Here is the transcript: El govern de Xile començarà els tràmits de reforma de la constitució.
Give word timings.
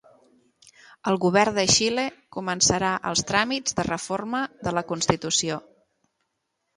El 1.09 1.17
govern 1.25 1.57
de 1.57 1.65
Xile 1.73 2.05
començarà 2.37 2.93
els 3.09 3.21
tràmits 3.33 3.77
de 3.81 3.85
reforma 3.89 4.41
de 4.69 4.73
la 4.79 4.83
constitució. 4.93 5.59